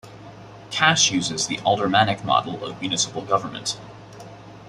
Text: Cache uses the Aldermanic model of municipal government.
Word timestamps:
Cache 0.71 1.11
uses 1.11 1.45
the 1.45 1.59
Aldermanic 1.59 2.25
model 2.25 2.65
of 2.65 2.81
municipal 2.81 3.21
government. 3.21 3.77